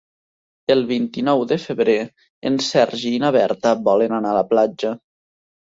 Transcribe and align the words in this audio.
El 0.75 0.79
vint-i-nou 0.91 1.43
de 1.51 1.57
febrer 1.65 1.95
en 2.51 2.59
Sergi 2.69 3.13
i 3.13 3.21
na 3.27 3.33
Berta 3.39 3.77
volen 3.93 4.19
anar 4.21 4.35
a 4.35 4.41
la 4.43 4.47
platja. 4.53 4.99